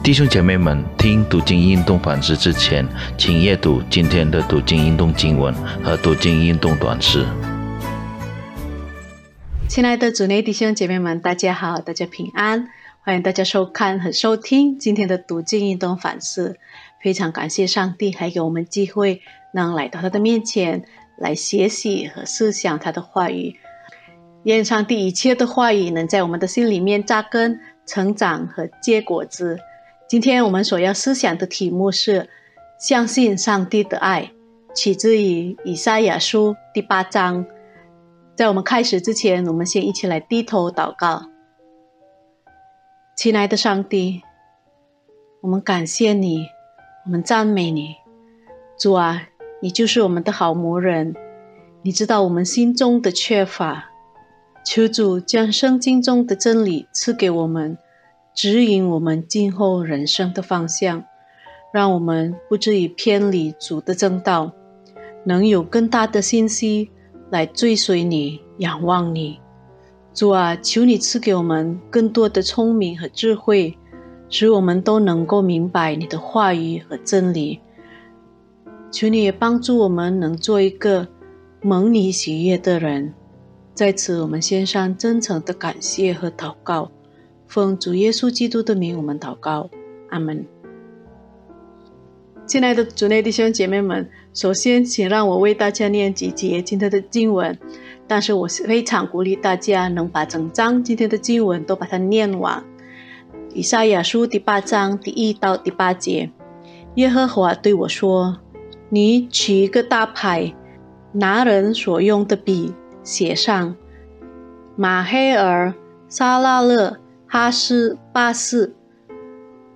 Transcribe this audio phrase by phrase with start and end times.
[0.00, 2.86] 弟兄姐妹们，听读经运动反思之前，
[3.18, 7.26] 请阅读今天的读经运动经文和读经运动短诗。
[9.68, 12.68] 亲爱的主内弟兄姐妹们，大家好，大家平安，
[13.02, 16.56] 欢迎大家收看和收听今天的读经运动反思。
[17.02, 19.20] 非常感谢上帝，还给我们机会
[19.52, 20.84] 能来到他的面前
[21.18, 23.56] 来学习和思想他的话语。
[24.44, 29.58] 愿上帝一切的话语能在我们的心里面扎根、成长和结果子。
[30.08, 32.30] 今天我们所要思想的题目是
[32.78, 34.32] 相信上帝的爱，
[34.74, 37.44] 取自于以赛亚书第八章。
[38.34, 41.26] 在我们开始之前，我们先一起来低头祷告。
[43.14, 44.22] 亲爱的上帝，
[45.42, 46.46] 我们感谢你，
[47.04, 47.96] 我们赞美你，
[48.78, 49.28] 主啊，
[49.60, 51.14] 你就是我们的好牧人，
[51.82, 53.90] 你知道我们心中的缺乏，
[54.64, 57.76] 求主将圣经中的真理赐给我们。
[58.38, 61.02] 指引我们今后人生的方向，
[61.72, 64.52] 让我们不至于偏离主的正道，
[65.24, 66.88] 能有更大的信息
[67.30, 69.40] 来追随你、仰望你。
[70.14, 73.76] 主啊，求你赐给我们更多的聪明和智慧，
[74.28, 77.58] 使我们都能够明白你的话语和真理。
[78.92, 81.08] 求你也帮助我们能做一个
[81.60, 83.12] 蒙你喜悦的人。
[83.74, 86.92] 在此，我们献上真诚的感谢和祷告。
[87.48, 89.70] 奉主耶稣基督的名，我们祷告，
[90.10, 90.46] 阿门。
[92.46, 97.58] 亲爱的主内弟兄姐妹们，首先，请让我为大家念几节今天的经文。
[98.06, 102.62] 但是，我是非常鼓励大家能把整章今天的经文都把它念完。
[103.54, 106.30] 以赛亚书第八章第一到第八节，
[106.96, 108.38] 耶和华对我说
[108.90, 110.54] ：“你取一个大牌，
[111.12, 113.74] 拿人所用的笔，写上
[114.76, 115.72] 马黑尔
[116.10, 116.98] 沙拉勒。”
[117.30, 118.74] 哈斯巴斯，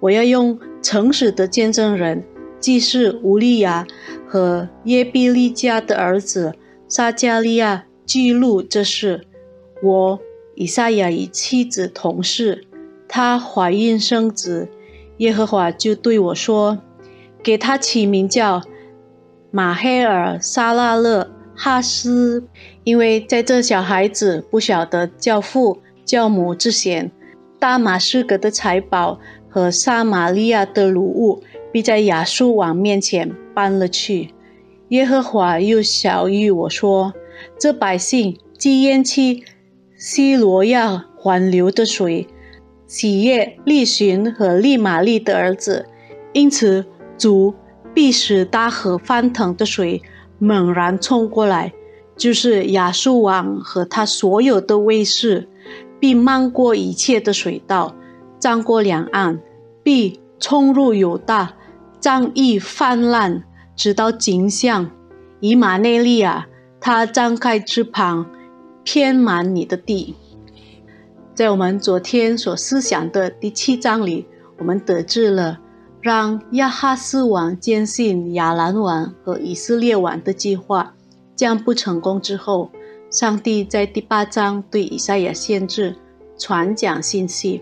[0.00, 2.24] 我要用诚实的见证人，
[2.58, 3.86] 既是乌利亚
[4.26, 6.54] 和耶比利家的儿子
[6.88, 9.26] 撒加利亚记录这事。
[9.82, 10.18] 我
[10.54, 12.64] 以赛亚与妻子同事，
[13.06, 14.68] 她怀孕生子，
[15.18, 16.78] 耶和华就对我说
[17.44, 18.62] ：“给他起名叫
[19.50, 22.44] 马黑尔沙拉勒哈斯，
[22.84, 27.10] 因为在这小孩子不晓得教父教母之前。”
[27.62, 34.34] 大马士革的财宝和撒玛利亚的掳物，必在亚述王面前搬了去。
[34.88, 37.14] 耶和华又小谕我说
[37.56, 39.44] ：“这百姓既咽气
[39.96, 42.26] 西罗亚环流的水，
[42.88, 45.86] 喜悦利寻和利玛利的儿子，
[46.32, 46.84] 因此
[47.16, 47.54] 主
[47.94, 50.02] 必使大河翻腾的水
[50.40, 51.72] 猛然冲过来，
[52.16, 55.48] 就是亚述王和他所有的卫士。”
[56.02, 57.94] 必漫过一切的水道，
[58.40, 59.38] 涨过两岸，
[59.84, 61.54] 必冲入犹大，
[62.00, 63.44] 仗义泛滥，
[63.76, 64.90] 直到景象。
[65.38, 66.48] 以马内利亚，
[66.80, 68.26] 他张开翅膀，
[68.82, 70.16] 遍满你的地。
[71.36, 74.26] 在我们昨天所思想的第七章里，
[74.58, 75.60] 我们得知了
[76.00, 80.94] 让亚哈斯王坚信亚兰王和以色列王的计划
[81.36, 82.72] 将不成功之后。
[83.12, 85.94] 上帝在第八章对以赛亚先知
[86.38, 87.60] 传讲信息，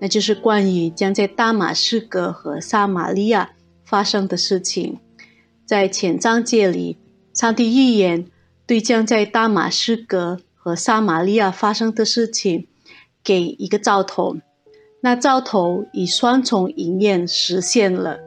[0.00, 3.52] 那就是关于将在大马士革和撒玛利亚
[3.84, 4.98] 发生的事情。
[5.64, 6.98] 在前章节里，
[7.32, 8.26] 上帝预言
[8.66, 12.66] 对将在大马士革和撒玛利亚发生的事情
[13.22, 14.36] 给一个兆头，
[15.02, 18.18] 那兆头以双重应验实现了。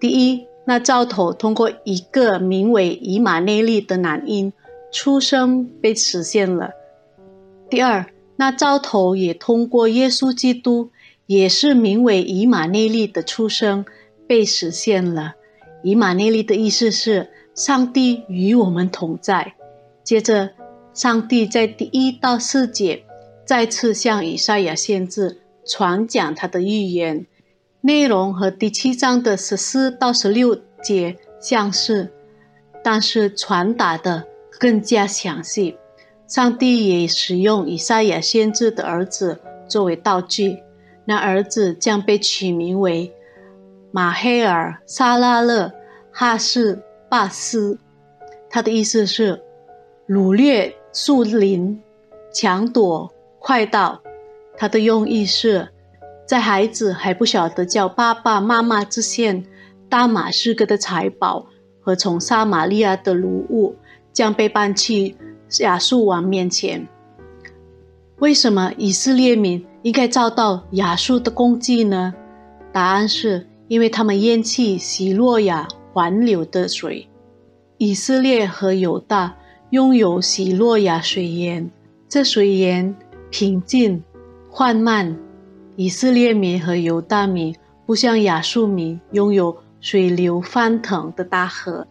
[0.00, 4.52] 第一，那兆头通过一个名为以马内利的男婴。
[4.92, 6.70] 出生被实现了。
[7.68, 8.06] 第二，
[8.36, 10.90] 那兆头也通过耶稣基督，
[11.26, 13.84] 也是名为以马内利的出生
[14.26, 15.34] 被实现了。
[15.82, 19.54] 以马内利的意思是上帝与我们同在。
[20.02, 20.50] 接着，
[20.92, 23.04] 上帝在第一到四节
[23.46, 27.26] 再次向以赛亚先知传讲他的预言，
[27.82, 32.10] 内容和第七章的十四到十六节相似，
[32.82, 34.26] 但是传达的。
[34.60, 35.78] 更加详细，
[36.28, 40.58] 上帝也使用以赛亚先知的儿子作为道具。
[41.06, 43.10] 那儿子将被取名为
[43.90, 45.72] 马黑尔沙拉勒
[46.12, 47.78] 哈斯巴斯，
[48.50, 49.42] 他的意思是
[50.06, 51.82] 掳掠树林、
[52.30, 54.02] 抢夺快道。
[54.58, 55.70] 他的用意是，
[56.26, 59.46] 在孩子还不晓得叫爸爸妈妈之前，
[59.88, 61.46] 大马士革的财宝
[61.80, 63.74] 和从撒玛利亚的掳物。
[64.12, 65.16] 将被搬去
[65.60, 66.86] 亚述王面前。
[68.18, 72.14] 为什么以色列民应该遭到亚述的攻击呢？
[72.72, 77.08] 答案是因为他们厌弃希洛亚环流的水。
[77.78, 79.36] 以色列和犹大
[79.70, 81.70] 拥有希洛亚水源，
[82.08, 82.94] 这水源
[83.30, 84.02] 平静
[84.50, 85.16] 缓慢。
[85.76, 91.86] 以色列民和犹大民不像亚述民拥有水流翻腾的大河，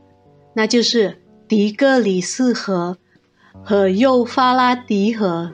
[0.53, 1.18] 那就是
[1.49, 2.95] 迪格里斯河
[3.63, 5.51] 和幼发拉底河。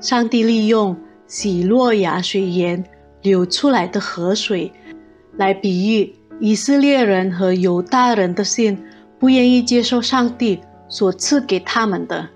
[0.00, 0.96] 上帝利用
[1.28, 2.84] 喜洛亚水源
[3.22, 4.72] 流出来的河水，
[5.36, 8.76] 来比喻以色列人和犹大人的心
[9.20, 12.28] 不愿意接受上帝所赐给他们的，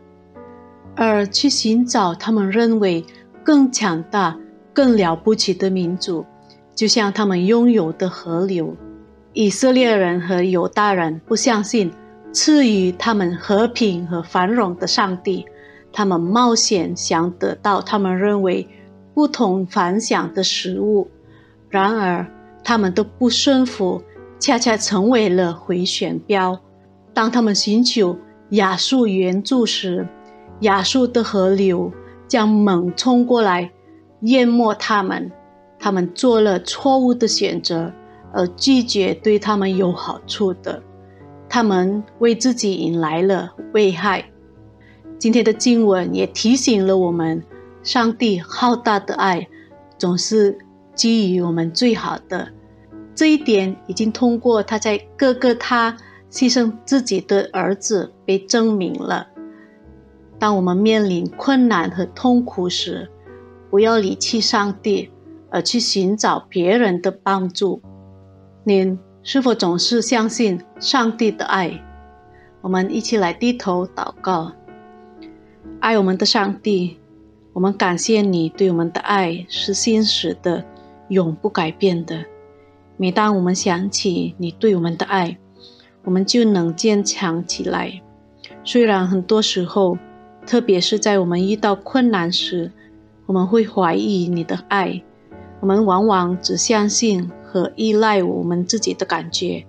[0.95, 3.05] 而去寻找他们认为
[3.43, 4.39] 更强大、
[4.73, 6.25] 更了不起的民族，
[6.77, 8.77] 就像他们拥有的河流。
[9.33, 11.93] 以色列人和犹大人不相信
[12.33, 15.47] 赐予他们和平和繁荣的上帝。
[15.93, 18.69] 他们冒险想得到他们认为
[19.13, 21.11] 不同凡响的食物，
[21.69, 22.25] 然而
[22.63, 24.01] 他们都不顺服，
[24.39, 26.61] 恰恰成为了回旋镖。
[27.13, 28.17] 当他们寻求
[28.51, 30.07] 亚述援助时，
[30.61, 31.93] 亚述的河流
[32.29, 33.73] 将猛冲过来，
[34.21, 35.33] 淹没他们。
[35.81, 37.93] 他们做了错误的选择，
[38.33, 40.81] 而拒绝对他们有好处的。
[41.51, 44.25] 他们为自己引来了危害。
[45.19, 47.45] 今天的经文也提醒了我们，
[47.83, 49.49] 上帝浩大的爱
[49.99, 50.57] 总是
[50.95, 52.53] 给予我们最好的。
[53.17, 55.95] 这一点已经通过他在各个他
[56.31, 59.27] 牺牲自己的儿子被证明了。
[60.39, 63.11] 当我们面临困难和痛苦时，
[63.71, 65.11] 不要离弃上帝，
[65.51, 67.83] 而去寻找别人的帮助。
[68.65, 68.99] 您
[69.33, 71.81] 是否总是相信上帝的爱？
[72.63, 74.51] 我们一起来低头祷告。
[75.79, 76.99] 爱我们的上帝，
[77.53, 80.65] 我们感谢你对我们的爱是真实的、
[81.11, 82.25] 永不改变的。
[82.97, 85.39] 每当我们想起你对我们的爱，
[86.03, 88.03] 我们就能坚强起来。
[88.65, 89.97] 虽然很多时候，
[90.45, 92.73] 特别是在我们遇到困难时，
[93.27, 95.01] 我们会怀疑你的爱，
[95.61, 99.67] 我们往往只相信和依赖我们自己的感觉。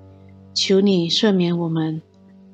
[0.53, 2.01] 求你赦免我们，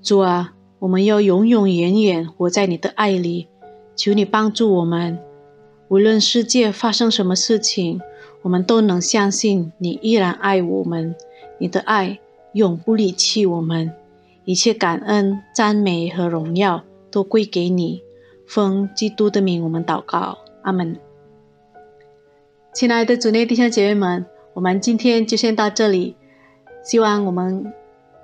[0.02, 0.54] 主啊。
[0.80, 3.48] 我们要永永远远活在你的爱里，
[3.96, 5.18] 求你帮助我们。
[5.88, 8.00] 无论世界发生什么事情，
[8.44, 11.16] 我们都能相信你依然爱我们。
[11.58, 12.20] 你的爱
[12.54, 13.92] 永不离弃我们。
[14.46, 18.04] 一切感恩、赞美和荣耀都归给你。
[18.46, 21.00] 奉基督的名，我们祷告，阿门。
[22.72, 26.16] 亲爱的主内弟兄姐妹们，我们今天就先到这里。
[26.84, 27.72] 希望我们。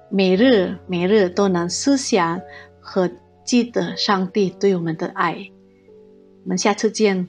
[0.09, 2.39] 每日每日都能思想
[2.79, 3.09] 和
[3.43, 5.49] 记得上帝对我们的爱。
[6.43, 7.27] 我们下次见，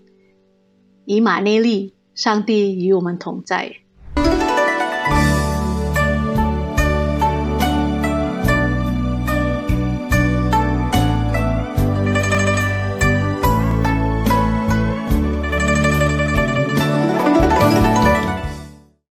[1.06, 3.74] 以马内利，上帝与我们同在。